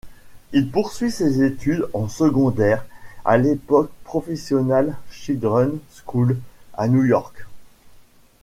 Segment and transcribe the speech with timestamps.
[0.51, 2.83] Il poursuit ses études en secondaire
[3.23, 6.39] à l'école Professional Children's School
[6.73, 7.45] à New York.